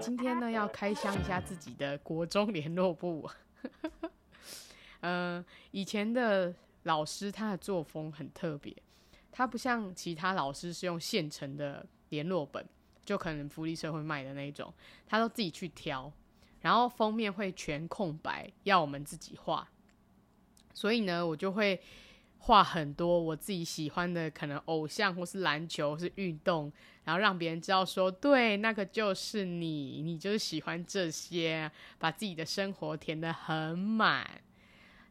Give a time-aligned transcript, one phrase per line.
[0.00, 3.28] 今天呢要开箱一下自己的国中联络簿。
[5.00, 6.54] 嗯、 以前的
[6.84, 8.74] 老师他的作风很特别，
[9.32, 12.64] 他不像其他老师是用现成的联络本，
[13.04, 14.72] 就可能福利社会卖的那种，
[15.06, 16.10] 他都自己去挑，
[16.60, 19.68] 然后封面会全空白，要我们自己画。
[20.72, 21.80] 所以呢，我就会
[22.40, 26.72] 画很多我自己喜欢的，可能偶像或是篮球是运动，
[27.04, 34.26] 然后让别人知道说，对，那个就是你，你就是喜欢这些，把自己的生活填得很满。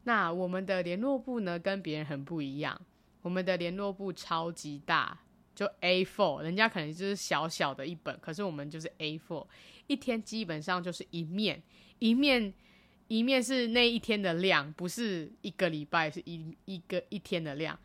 [0.06, 2.80] 那我们的联络簿呢，跟别人很不一样，
[3.22, 5.20] 我们的联络簿超级大，
[5.54, 9.46] 就 A4，人家可能就是小小的一本，可是我们就是 A4，
[9.88, 11.62] 一天基本上就是一面，
[12.00, 12.54] 一面。
[13.08, 17.78] 一面是那一天的量，不是一个礼拜，是一一个一天的量。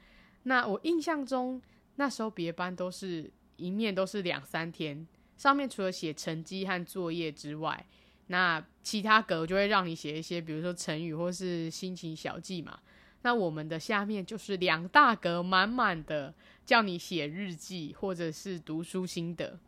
[0.42, 1.62] 那我印象中
[1.94, 5.06] 那时候别班都是一面都是两三天，
[5.36, 7.86] 上面除了写成绩和作业之外，
[8.26, 12.80] 那其他格就会让你写一些，比如说成语或是心情小记嘛。
[13.22, 16.34] 那我们的下面就是两大格满满的，
[16.66, 19.60] 叫你写日记或者是读书心得。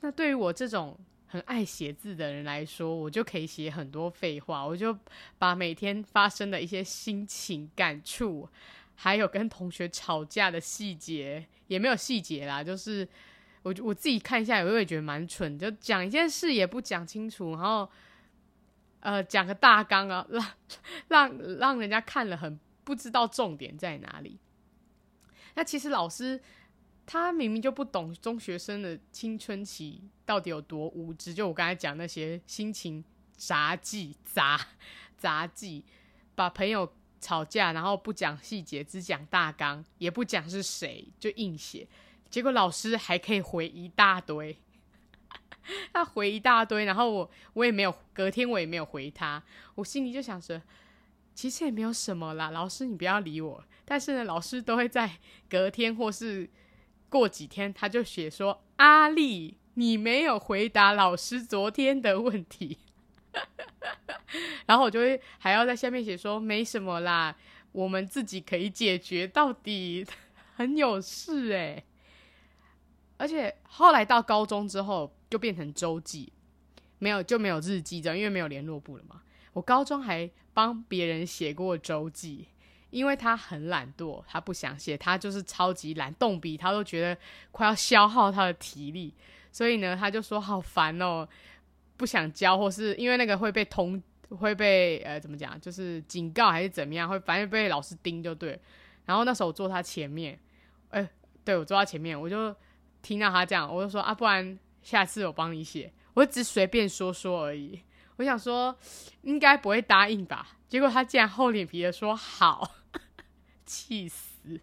[0.00, 0.98] 那对于我这种。
[1.32, 4.62] 很爱写字的人来说，我就可以写很多废话。
[4.62, 4.94] 我就
[5.38, 8.46] 把每天发生的一些心情感触，
[8.94, 13.08] 还有跟同学吵架的细节，也没有细节啦，就是
[13.62, 17.90] 我我自己看一下，我也觉得蛮蠢，就讲一件事也不讲清楚，然后
[19.00, 20.46] 呃讲个大纲啊，让
[21.08, 24.38] 让让人家看了很不知道重点在哪里。
[25.54, 26.42] 那其实老师。
[27.12, 33.04] 他明明就不懂中学生的青春期到底有多无知，就我刚才讲那些心情
[33.36, 34.58] 杂技、杂
[35.18, 35.84] 杂技，
[36.34, 36.90] 把朋友
[37.20, 41.86] 吵架，然后不讲细节，只讲大纲，也不讲是谁，就硬写。
[42.30, 44.56] 结果老师还可以回一大堆，
[45.92, 49.42] 他回一大堆，然后我我也没有，隔天我也没有回他，
[49.74, 50.62] 我心里就想着，
[51.34, 53.62] 其实也没有什么啦，老师你不要理我。
[53.84, 55.18] 但是呢，老师都会在
[55.50, 56.48] 隔天或是。
[57.12, 62.78] 过几天他就写说：“阿丽，你没有回答老师昨天的问题。
[64.64, 67.36] ”然后我就会还要在下面写说：“没什么啦，
[67.72, 70.06] 我们自己可以解决。”到底
[70.56, 71.84] 很有事诶。
[73.18, 76.32] 而且后来到高中之后就变成周记，
[76.98, 79.20] 没有就没有日记这样，因为没有联络簿了嘛。
[79.52, 82.48] 我高中还帮别人写过周记。
[82.92, 87.18] 因为他很懒惰，他不想写，他就是超级懒，动笔他都觉得
[87.50, 89.14] 快要消耗他的体力，
[89.50, 91.26] 所以呢，他就说好烦哦，
[91.96, 98.60] 不想交，或是因为那个会被通，会被呃怎么讲，就是警告还是怎么样，会反正被老师盯就对。
[99.06, 100.38] 然后那时候我坐他前面，
[100.90, 101.08] 哎，
[101.44, 102.54] 对，我坐他前面，我就
[103.00, 107.80] 听到他这样，我就说啊，不然下次我帮你写，我只随便说说而已。
[108.16, 108.76] 我想说
[109.22, 112.70] 应该不会答应吧，结果他竟然厚脸皮的说好。
[113.66, 114.60] 气死！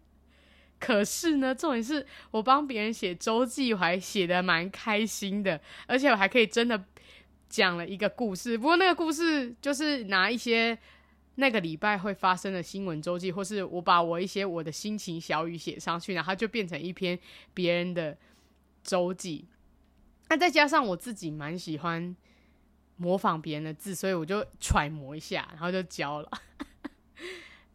[0.80, 6.86] 可是呢，重点是我帮别人写周记，我还写的蛮开心的，而且我还可以真的
[7.50, 8.58] 讲了一个故事。
[8.58, 10.78] 不过那个故事就是拿一些
[11.36, 17.20] 那个礼拜会发生的新闻周记，或是我把我一些我的心情小语写上去，然后就变成一篇
[17.54, 18.18] 别人的
[18.82, 19.46] 周记。
[20.30, 22.16] 那再加上我自己蛮喜欢
[22.96, 26.32] 模仿别人的字，所以我就揣摩一下，然后就交了。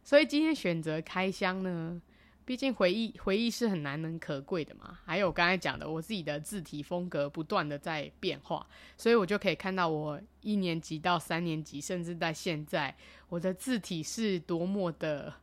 [0.05, 1.99] 所以今天选择开箱呢，
[2.45, 4.99] 毕竟回忆回忆是很难能可贵的嘛。
[5.03, 12.95] 还有我刚才讲的，我自己的字体风格不断的在变化，所以我就可以看到我一年级到三年级，甚至在现在，
[13.29, 15.33] 我的字体是多么的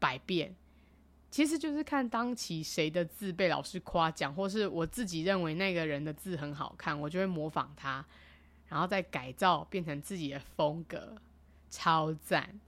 [0.00, 0.52] 百变。
[1.30, 8.04] 其实就是看当期谁的字被老师夸奖，或是我自己认为那个人的字很好看，我就会模仿他，
[8.66, 11.14] 然后再改造变成自己的风格，
[11.70, 12.58] 超赞。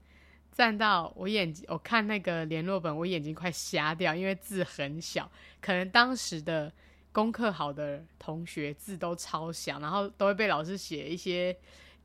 [0.55, 5.29] 站到我眼睛，我看那个联络本，我眼睛快瞎掉，因为字很小。
[5.59, 6.71] 可能当时的
[7.11, 11.53] 功课好的同学字都超小，然后都会被老师写一些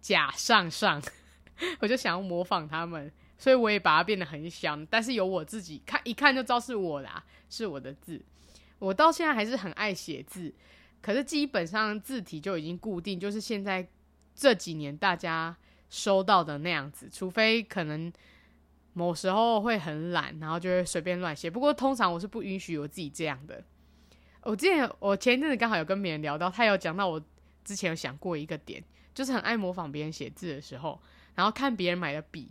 [0.00, 1.00] 假上上，
[1.78, 3.08] 我就想要模仿他们，
[3.38, 4.76] 所以我也把它变得很小。
[4.90, 8.20] 但是有我自己看，一看就知道是我啦，是我的字。
[8.80, 10.52] 我到现在还是很爱写字，
[11.00, 13.88] 可是基本上字体就已经固定，就是现在
[14.34, 15.56] 这几年大家
[15.88, 18.12] 收到的那样子，除非可能。
[18.92, 21.50] 某时候会很懒，然后就会随便乱写。
[21.50, 23.62] 不过通常我是不允许我自己这样的。
[24.42, 27.22] 我之前我前一阵子刚好有跟别人聊到，他有讲到我
[27.62, 28.82] 之前有想过一个点，
[29.14, 31.00] 就是很爱模仿别人写字的时候，
[31.34, 32.50] 然后看别人买的笔，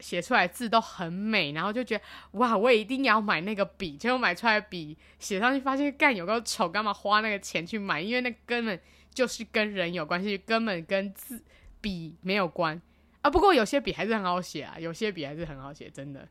[0.00, 3.96] 写出来字都很美，然后就觉得哇，我也一定要买那个笔。
[3.96, 8.00] 结果买出来的笔写上去发现干有够丑，干嘛花那个钱去买？
[8.00, 8.78] 因为那根本
[9.14, 11.42] 就是跟人有关系，根本跟字
[11.80, 12.82] 笔没有关
[13.22, 13.30] 啊。
[13.30, 16.28] 不过有些笔还是很好写啊，有些笔还是很好写，真的。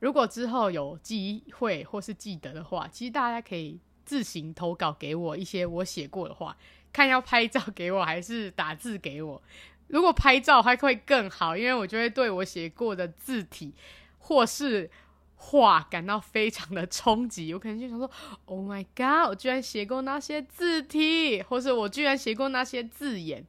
[0.00, 6.56] 如果之后有机会或是记得的话，其实大家可以自行投稿给我一些我写过的话，
[6.92, 9.42] 看要拍照给我还是打字给我。
[9.88, 13.72] 如果拍照还会更好，因为我就会对我写过的字体
[14.18, 14.90] 或是
[15.36, 17.52] 话感到非常的冲击。
[17.52, 18.10] 我可能就想说
[18.46, 19.28] ：“Oh my god！
[19.28, 23.46] 我居然写过那些字体，或是我居然写过那些字眼。”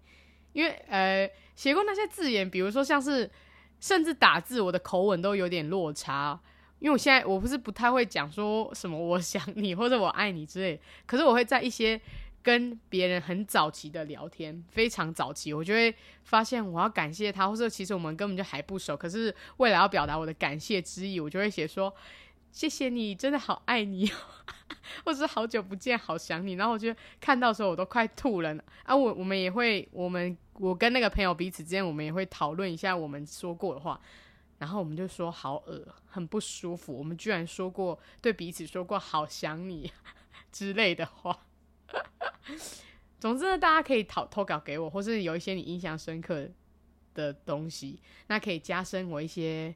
[0.53, 3.29] 因为呃，写过那些字眼，比如说像是。
[3.77, 6.39] 甚至打字，我的口吻都有点落差，
[6.79, 11.99] 因为我现在我不是不太会讲说什么“我想你”或者“我爱你”之类，可是我会在一些
[12.41, 15.93] 跟别人很早期的聊天，非常早期，我就会
[16.23, 21.93] 发现我要感谢他，或者其实我们根本就还不熟，可是为了要表达我的感谢之意，我就会写说。
[22.55, 24.09] 谢谢你，真的好爱你，
[25.03, 26.53] 或者是好久不见，好想你。
[26.53, 28.95] 然后我就看到时候，我都快吐了啊！
[28.95, 33.99] 我我们也会，我们我跟那个朋友彼此之间，我们也会讨论一下我们说过的话。
[34.57, 36.97] 然后我们就说好恶，很不舒服。
[36.97, 39.91] 我们居然说过对彼此说过好想你
[40.49, 41.37] 之类的话。
[43.19, 46.47] 总之呢，大家可以投投稿给我，或是有一些你印象深刻
[47.13, 49.75] 的东西，那可以加深我一些。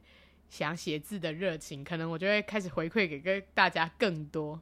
[0.50, 4.60] 想写字的热情，可能我就会开始回馈给跟大家更多。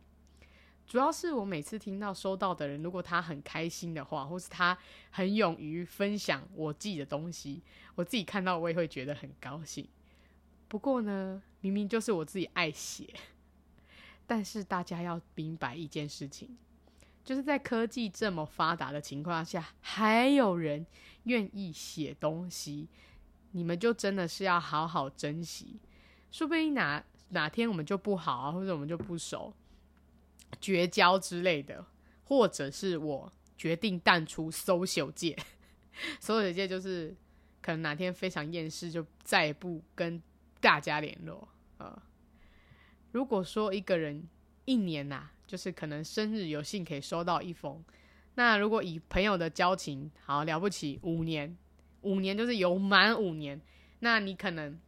[0.87, 4.79] 主要是我每次听到收到的人，如果他很开心的话，或是他
[5.11, 7.63] 很勇于分享我自己的东西，
[7.95, 9.89] 我自己看到我也会觉得很高兴。
[10.69, 13.07] 不过呢，明明就是我自己爱写，
[14.27, 16.57] 但是大家要明白一件事情，
[17.25, 20.87] 就是在科技这么发达的情况下，还有人
[21.25, 22.89] 愿意写东西。
[23.53, 25.81] 你们就真的是要好好珍惜，
[26.31, 29.53] 说不定哪哪天我们就不好啊，或者我们就不熟，
[30.61, 31.85] 绝交之类的，
[32.25, 35.37] 或者是我决定淡出 social 界，
[36.21, 37.17] social 界就是
[37.61, 40.23] 可能哪天非常厌世，就再也不跟
[40.61, 41.49] 大家联络
[41.79, 42.03] 啊。
[43.13, 44.29] 如果说一个人
[44.67, 47.83] 一年呐、就是可能生日有幸可以收到一封，
[48.35, 51.57] 那如果以朋友的交情，好了不起，五年。
[52.03, 53.61] 五年就是有满五年，
[54.01, 54.79] 那你可能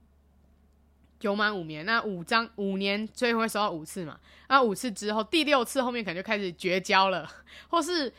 [1.20, 4.18] 有满五年，那五张五年最后会收到五次嘛？
[4.48, 7.30] 那五次之后，第六次后面可能就开始绝交了，
[7.68, 8.12] 或是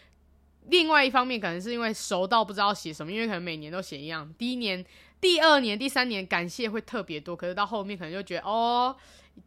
[0.67, 4.31] 另外一方面可能是因为熟到不知道写什么，因为可能每年都写一样。
[4.37, 4.85] 第一年、
[5.19, 8.95] 第二年、第三年感谢会特别多，可是到后面可能就觉得哦，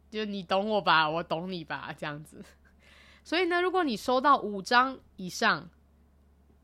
[0.09, 2.43] 就你懂我吧，我懂你吧，这样子。
[3.23, 5.69] 所以呢，如果你收到五张以上，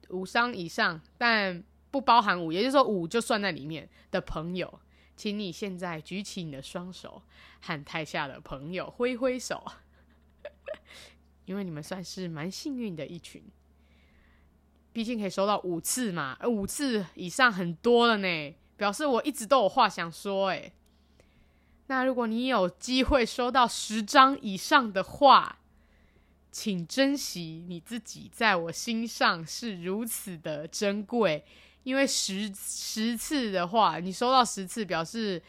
[0.09, 4.79] 五张以上，但不包含五，也就是说五就算在里面的朋友，
[5.15, 7.21] 请你现在举起你的双手，
[7.59, 9.63] 和台下的朋友挥挥手，
[11.45, 13.43] 因为你们算是蛮幸运的一群，
[14.93, 20.73] 毕竟可以收到五次嘛，五次以上很多了呢，表示我一直都有话想说诶。
[21.87, 25.59] 那如果你有机会收到十张以上的话，
[26.49, 31.43] 请珍惜你自己，在我心上是如此的珍贵。
[31.83, 35.41] 因为十十次的话，你收到十次，表示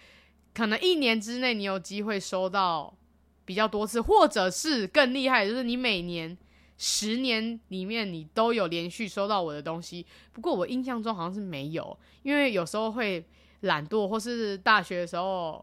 [0.54, 2.96] 可能一年之内你有机会收到
[3.44, 6.36] 比较多次，或者是更厉害，就是你每年
[6.78, 10.06] 十年里面你都有连续收到我的东西。
[10.32, 13.22] 不过我印象中好像是没有，因为有时候会
[13.60, 15.62] 懒惰，或是大学的时候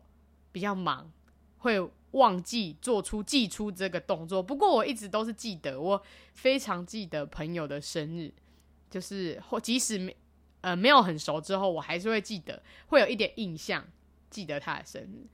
[0.51, 1.11] 比较忙，
[1.57, 1.79] 会
[2.11, 4.41] 忘记做出寄出这个动作。
[4.43, 6.01] 不过我一直都是记得，我
[6.35, 8.31] 非常记得朋友的生日，
[8.87, 10.15] 就是或即使没。
[10.61, 13.85] 呃，没有很熟之后，我还是会记得，会有一点印象，
[14.29, 15.27] 记得他的生日。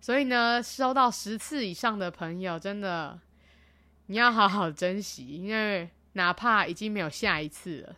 [0.00, 3.18] 所以呢，收到十次以上的朋友，真的
[4.06, 7.96] 你要好好珍惜，因为哪怕已经没有下一次了，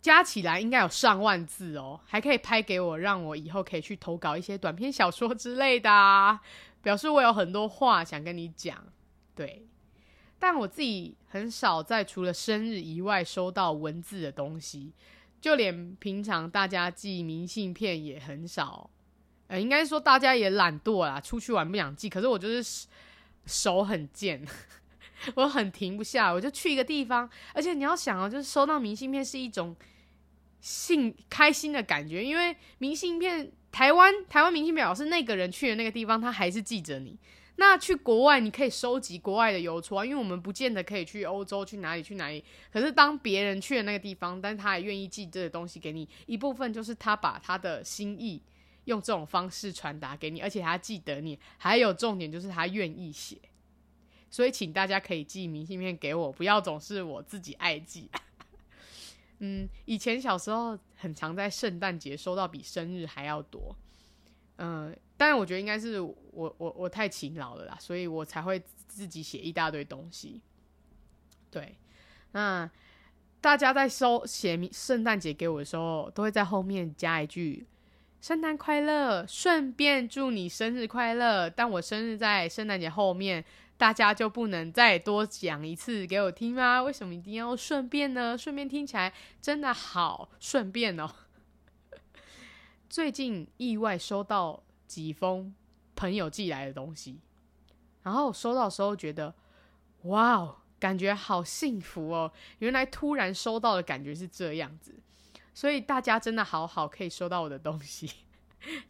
[0.00, 6.40] 加起来应该有上万字哦，还可以拍给我，让我以后可以去投稿一些短篇小说之类的，
[6.82, 8.84] 表示我有很多话想跟你讲，
[9.34, 9.66] 对。
[10.42, 14.92] 但我自己很少在除了生日以外收到文字的东西，
[15.40, 18.90] 就连平常大家寄明信片也很少。
[19.46, 22.08] 呃，应该说大家也懒惰啦，出去玩不想寄。
[22.08, 22.88] 可是我就是
[23.46, 24.44] 手很贱，
[25.36, 27.30] 我很停不下，我就去一个地方。
[27.54, 29.76] 而且你要想啊，就是收到明信片是一种
[30.60, 37.16] 幸开心的感觉，因为明信片台湾台湾明信片表示那个人去的那个地方，他还是记着你。
[37.56, 42.42] 那去国外，你可以收集国外的邮戳啊，因为我们不见得可以去欧洲，去哪里去哪里。
[42.72, 48.42] 可是当别人去了那个地方，但他也愿意寄这个东西给你，一部分就是他把他的心意
[48.86, 51.38] 用这种方式传达给你，而且他记得你。
[51.58, 53.36] 还有重点就是他愿意写，
[54.30, 58.08] 所以请大家可以寄明信片给我，不要总是我自己爱寄。
[59.40, 63.76] 嗯，以前小时候很常在圣诞节收到比生日还要多。
[64.56, 70.40] 嗯，当然我觉得应该是我我我太勤劳了啦，所以我才会自己写一大堆东西。
[71.50, 71.76] 对，
[72.32, 72.70] 那
[73.40, 77.66] 大家在收写圣诞节给我的时候，都会在后面加一句
[78.20, 81.50] “圣诞快乐”，顺便祝你生日快乐。
[81.50, 83.44] 但我生日在圣诞节后面。
[83.78, 86.80] 大家就不能再多讲一次给我听吗？
[86.84, 88.38] 为什么一定要顺便呢？
[88.38, 91.10] 顺便听起来真的好顺便哦。
[92.92, 95.54] 最近意外收到几封
[95.96, 97.18] 朋友寄来的东西，
[98.02, 99.34] 然后收到的时候觉得，
[100.02, 102.30] 哇哦，感觉好幸福哦！
[102.58, 104.94] 原来突然收到的感觉是这样子，
[105.54, 108.10] 所以大家真的好好可以收到我的东西。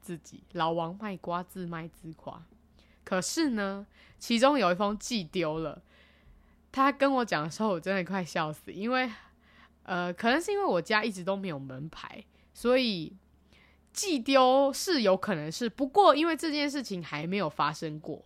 [0.00, 2.44] 自己老王卖瓜，自卖自夸。
[3.04, 3.87] 可是呢，
[4.18, 5.80] 其中有一封寄丢了。
[6.73, 9.09] 他跟我讲的时候，我真的快笑死，因为
[9.85, 13.16] 呃，可能是因为我家一直都没有门牌，所以
[13.93, 15.69] 寄丢是有可能是。
[15.69, 18.25] 不过因为这件事情还没有发生过，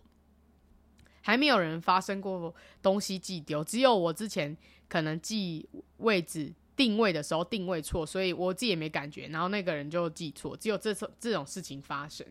[1.21, 4.55] 还没有人发生过东西寄丢，只有我之前
[4.87, 12.25] 可能寄位置定位的时候定位错，所以我自己也没感觉，然后那个人就寄错，只有这种这种事情发生。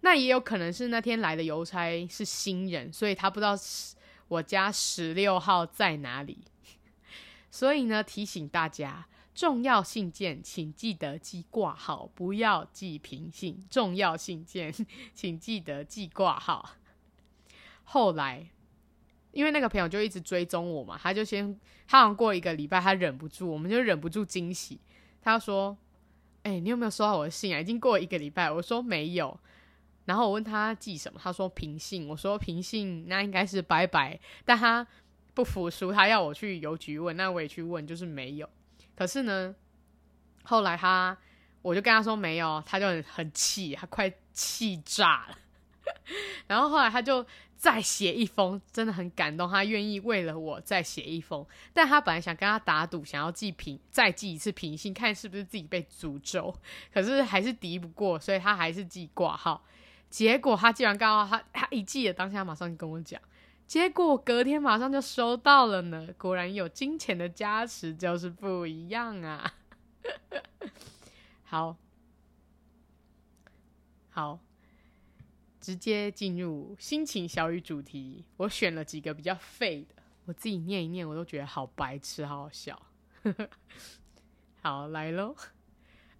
[0.00, 3.56] 那也有可能是那天来的邮差是新人，所以他不知道
[4.26, 6.38] 我家十六号在哪里。
[7.52, 13.64] 所以呢，提醒大家，重要信件请记得寄挂号，不要寄平信。
[13.70, 14.72] 重要信件
[15.14, 16.76] 请记得寄挂号。
[17.84, 18.50] 后来，
[19.32, 24.78] 因为那个朋友就一直追踪我嘛，他就先，他好像过一个礼拜，他忍不住，我们就忍不住惊喜。
[25.22, 25.76] 他说
[26.42, 27.60] ：“哎、你有没有收到我的信啊？
[27.60, 29.38] 已经过了一个礼拜。”我说：“没有。”
[30.04, 32.08] 然后我问他寄什么，他说平信。
[32.08, 34.86] 我说平信那应该是拜拜，但他
[35.32, 38.48] 不服输，他要我去邮局问，那我也去问，就是没有。
[39.02, 39.52] 可是呢，
[40.44, 41.18] 后来他
[41.60, 45.38] 我就跟他说没有，他就很很气，他快气炸了。
[46.46, 51.44] 然后后来他就再写一封，真的很感动，他愿意为了我再写一封。
[51.72, 56.54] 但他本来想跟他打赌，想要寄平再寄一次平信，看是不是自己被诅咒，
[56.94, 59.64] 可是还是敌不过，所以他还是寄挂号。
[60.10, 63.20] 结果他寄完刚好他他一寄的当下马上跟我讲，
[63.72, 66.06] 结果隔天马上就收到了呢。
[66.18, 69.54] 果然有金钱的加持就是不一样啊。
[71.42, 71.74] 好，
[74.10, 74.38] 好，
[75.58, 78.26] 直接进入心情小语主题。
[78.36, 82.78] 我选了几个比较废的，我自己念一念，我都觉得好白痴，好好笑。
[84.60, 85.34] 好，来喽，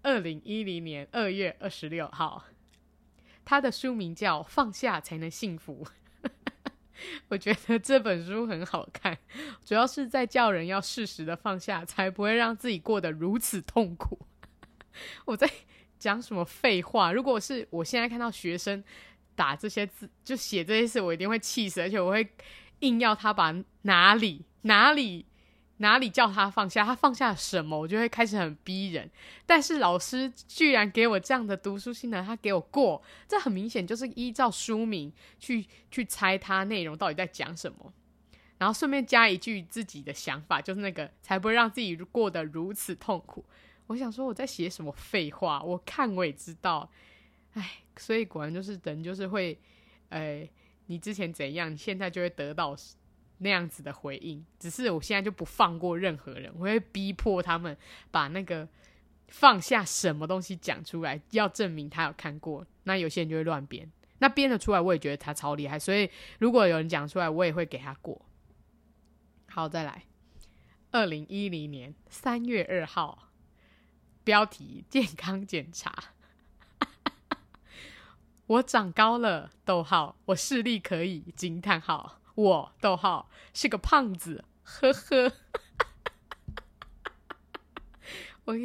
[0.01, 2.45] 二零一零年二月二十六号。
[3.45, 5.85] 他的书名叫《放下才能幸福》，
[7.27, 9.17] 我觉得这本书很好看，
[9.65, 14.19] 主要是在叫人要适时的放下，才不会让自己过得如此痛苦。
[15.25, 15.49] 我在
[15.97, 17.11] 讲什么废话？
[17.11, 18.83] 如果是我现在看到学生
[19.35, 22.27] 打这些字，就写这些字，我一定会气死，而且我会
[22.79, 25.25] 硬要他把哪里哪里。
[25.77, 29.09] 哪里叫他放下，他放下什么，我就会开始很逼人。
[29.45, 37.91] 但是老师居然给我这样的读书心得，他给我过，这很明显就是依照书名去去猜他内容到底在讲什么，
[38.59, 43.43] 然后顺便加一句自己的想法，就是那个才不会让自己过得如此痛苦。
[43.87, 46.89] 我想说我在写什么废话，我看我也知道，
[47.53, 49.59] 哎，所以果然就是人就是会，
[50.09, 50.47] 哎，
[50.85, 52.75] 你之前怎样，你现在就会得到。
[53.43, 57.77] 那样子的回应，只是我现在就不放过任何人，我会逼迫他们
[58.09, 58.67] 把那个
[59.27, 62.65] 放下什么东西讲出来，要证明他有看过。
[62.85, 65.77] 那有些人就会乱编，那编得出来，我也觉得他超厉害。
[65.77, 66.09] 所以
[66.39, 68.25] 如果有人讲出来，我也会给他过。
[69.47, 70.05] 好，再来，
[70.91, 73.29] 二零一零年三月二号，
[74.23, 75.93] 标题健康检查，
[78.47, 82.19] 我长高了，逗号，我视力可以，惊叹号。
[82.35, 85.33] 我逗号是个胖子，呵呵。
[88.45, 88.55] 我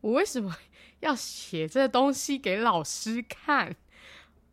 [0.00, 0.56] 我为什么
[1.00, 3.74] 要写这东西给老师看？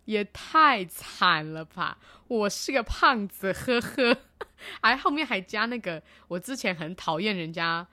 [0.06, 2.00] 也太惨了吧！
[2.28, 4.18] 我是个胖子，呵呵。
[4.82, 7.88] 还后面还加那个我之前很讨厌人家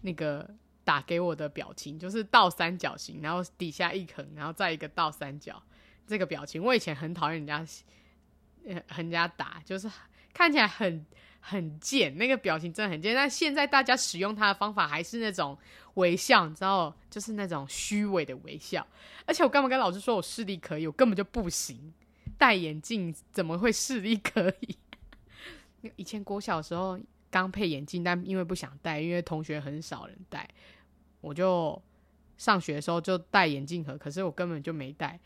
[0.00, 0.48] 那个
[0.82, 5.62] 打给我的表情，就是倒三角形，然后底下一横，然后再一个倒三角
[6.06, 6.64] 这个表情。
[6.64, 7.66] 我以前很讨厌人家。
[8.64, 9.90] 人家打就是
[10.32, 11.04] 看起来很
[11.40, 13.14] 很贱，那个表情真的很贱。
[13.14, 15.58] 但现在大家使用它的方法还是那种
[15.94, 18.86] 微笑，你知道，就是那种虚伪的微笑。
[19.26, 21.92] 而且我干嘛跟老师说我视力可以，我根本就不行。
[22.38, 24.76] 戴眼镜怎么会视力可以？
[25.96, 26.98] 以前国小的时候
[27.30, 30.48] 刚配眼镜，但因为不想戴，因为同学很少人戴，
[31.20, 31.80] 我就
[32.36, 35.18] 上学的时候就戴眼镜盒，可是我根本就没戴。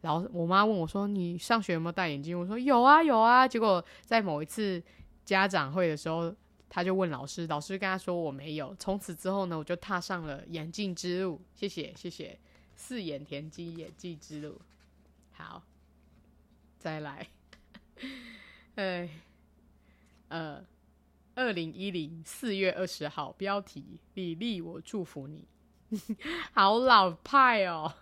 [0.00, 4.82] 然后我妈问我说：“你上学有没有戴眼镜？”我说：“有啊，有啊。”结果在某一次
[5.24, 6.32] 家长会的时候，
[6.68, 8.74] 他就问老师，老师跟他说我没有。
[8.76, 11.40] 从此之后呢，我就踏上了眼镜之路。
[11.52, 12.38] 谢谢，谢谢，
[12.76, 14.60] 四眼田鸡眼镜之路。
[15.32, 15.62] 好，
[16.78, 17.26] 再来。
[18.76, 19.08] 哎，
[20.28, 20.64] 呃，
[21.34, 25.48] 二零一零四月二十号，标题：李丽，我祝福你。
[26.54, 27.92] 好老派哦。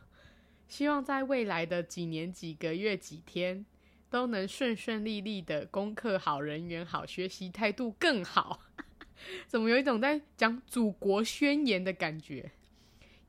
[0.68, 3.64] 希望在未来的几年、几个月、几天，
[4.10, 8.60] 都能顺顺利利的功课好、人缘好、学习态度更好。
[9.46, 12.50] 怎么有一种在讲祖国宣言的感觉？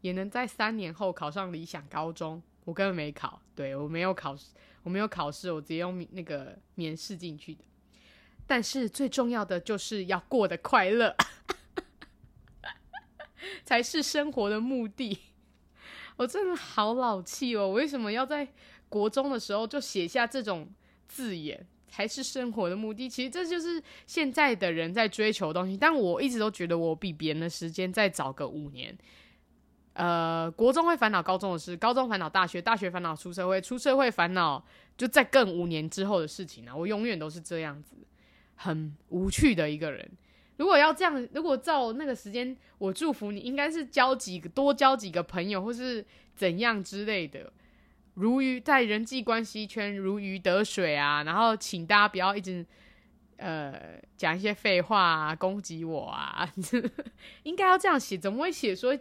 [0.01, 2.41] 也能在三年后考上理想高中。
[2.65, 4.47] 我根本没考，对，我没有考试，
[4.83, 7.63] 我没有考试，我直接用那个免试进去的。
[8.45, 11.15] 但是最重要的就是要过得快乐，
[13.63, 15.17] 才是生活的目的。
[16.17, 17.67] 我真的好老气哦！
[17.67, 18.47] 我为什么要在
[18.89, 20.67] 国中的时候就写下这种
[21.07, 23.07] 字眼，才是生活的目的？
[23.07, 25.77] 其实这就是现在的人在追求东西。
[25.77, 28.97] 但我一直都觉得我比别人的时间再早个五年。
[29.93, 34.63] 呃，国中会烦恼高中的事，高中烦恼大学，大学烦恼出社会，出社会烦恼
[34.95, 36.75] 就在更五年之后的事情啊！
[36.75, 37.95] 我永远都是这样子，
[38.55, 40.07] 很无趣的一个人。
[40.57, 47.51] 如果要这样，如果照那个时间，我祝福你，应该是交几个多交几个朋友，或是怎样之类的，
[48.15, 51.23] 如鱼在人际关系圈如鱼得水啊。
[51.23, 52.65] 然后请大家不要一直
[53.37, 56.51] 呃讲一些废话啊，攻击我啊，
[57.43, 58.17] 应该要这样写。
[58.17, 58.97] 怎么会写说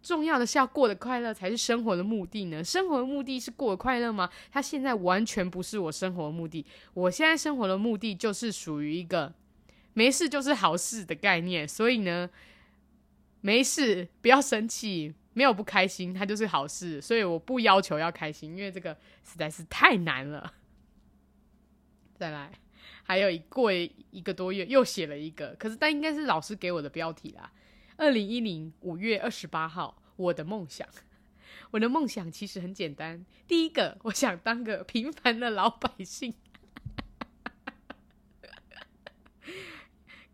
[0.00, 2.62] 重要的是要过得快乐才是生活的目的呢？
[2.62, 4.30] 生活的目的是过得快乐吗？
[4.52, 6.64] 它现在完全不是我生活目的。
[6.94, 9.34] 我现在生活的目的就是属于一个。
[9.96, 12.28] 没事就是好事的概念，所以呢，
[13.40, 17.00] 没事不要生气，没有不开心，它就是好事。
[17.00, 18.92] 所以我不要求要开心，因为这个
[19.24, 20.52] 实在是太难了。
[22.14, 22.52] 再来，
[23.04, 27.50] 还有一过一个多月又写了一个，可是但应该是老师给我的标题啦。
[27.96, 30.86] 二零一零五月二十八号，我的梦想，
[31.72, 33.24] 我的梦想其实很简单。
[33.48, 36.34] 第一个，我想当个平凡的老百姓。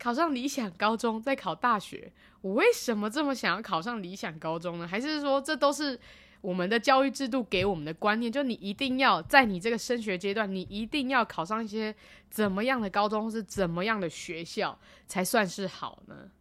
[0.02, 2.12] 考上理想高中，再考大学。
[2.40, 4.88] 我为什么这么想要考上理想高中呢？
[4.88, 5.96] 还是说，这都是
[6.40, 8.32] 我们的教育制度给我们的观念？
[8.32, 11.94] 就你一定要在你这个升学阶段，你一定要考上一些
[12.28, 16.32] 怎么样的高中，或是怎么样的学校才算是好呢？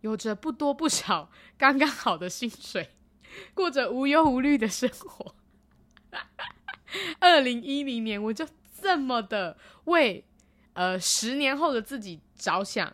[0.00, 2.90] 有着不多不少、刚刚好的薪水，
[3.54, 5.36] 过着无忧无虑的生活。
[7.20, 8.44] 二零一零年，我就
[8.82, 10.24] 这么的为。
[10.74, 12.92] 呃，十年后的自己着想，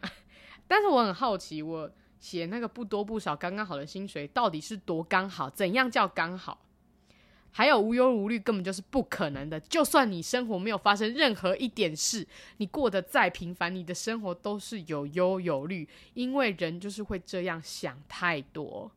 [0.69, 5.49] 但是我很好奇，我写那个不多不少、刚刚好的薪水到底是多刚好？
[5.49, 6.61] 怎样叫刚好？
[7.51, 9.59] 还有无忧无虑，根本就是不可能的。
[9.59, 12.25] 就算你生活没有发生任何一点事，
[12.59, 18.93] 你过得再平凡，你的生活都是有忧有虑，因为人就是会这样想太多，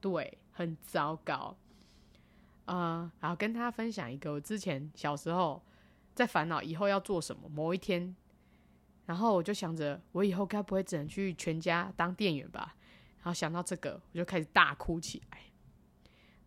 [0.00, 1.56] 对，很糟糕。
[2.66, 5.60] 啊、呃，然后跟大家分享一个，我之前小时候
[6.14, 8.14] 在烦恼以后要做什么，某一天。
[9.06, 12.74] 然后我就想着，我以后该不会只能去全家当店员吧？
[13.18, 15.38] 然后想到这个，我就开始大哭起来。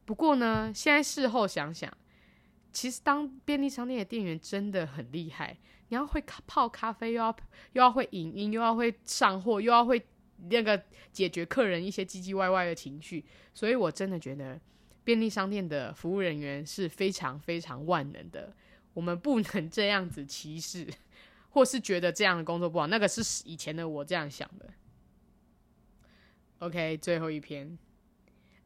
[0.06, 1.92] 不过呢，现在事后想想，
[2.72, 5.58] 其实当便利商店的店员真的很厉害。
[5.88, 7.36] 你要会泡咖啡，又要
[7.74, 10.06] 又要会影音，又要会上货，又要会
[10.50, 13.26] 那个解决客人一些唧唧歪歪的情绪。
[13.54, 14.60] 所以我真的觉得
[15.04, 18.54] 便利商店的服务人员是非常非常万能的。
[18.94, 20.88] 我们不能这样子歧视。
[21.50, 24.70] 或是觉得这样的工作不好，那个是以前的我这样想的。
[26.60, 27.78] OK，最后一篇，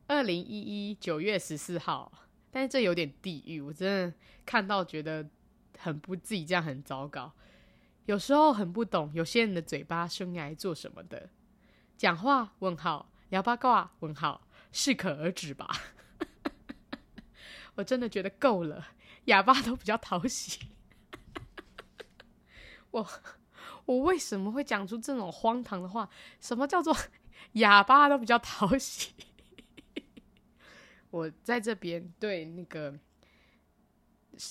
[0.07, 2.11] 二零一一九月十四号，
[2.51, 5.29] 但是这有点地狱，我真的看到觉得
[5.77, 7.31] 很不自己这样很糟糕。
[8.05, 11.29] 有时候很不懂有些人的嘴巴生来做什么的，
[11.95, 15.69] 讲话问号，聊八卦问号，适可而止吧。
[17.75, 18.87] 我真的觉得够了，
[19.25, 20.59] 哑巴都比较讨喜。
[22.93, 23.07] 我
[23.85, 26.07] 我为什么会讲出这种荒唐的话？
[26.39, 26.95] 什么叫做
[27.53, 29.11] 哑巴都比较讨喜？
[31.09, 32.93] 我在这边对那个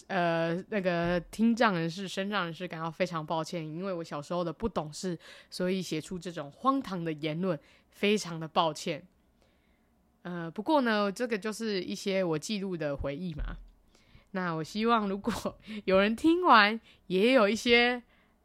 [0.09, 7.59] 呃那个听障人士、身障人士感到非常抱歉，因为我小时候的不懂事，所以写出这种荒唐的言论，
[7.91, 9.07] 非常的抱歉。
[10.23, 13.57] 呃，不过呢，这个就是一些我记录的回忆嘛。
[14.33, 18.03] 那我希望如果 有人听完，也有一些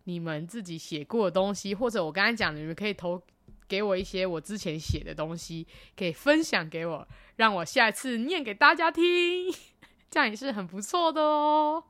[0.07, 3.21] 你们自己写过的东西，或者我刚才讲的，你们可以投
[3.67, 5.67] 给我一些我之前写的东西，
[5.97, 9.03] 可以分享给我，让我下次念给大家听，
[10.09, 11.83] 这样也是很不错的哦。